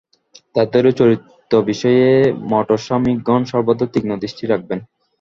তাদেরও 0.55 0.91
চরিত্র-বিষয়ে 0.99 2.05
মঠস্বামিগণ 2.51 3.41
সর্বদা 3.51 3.85
তীক্ষ্ণ 3.87 4.11
দৃষ্টি 4.17 4.43
রাখবেন। 4.47 4.79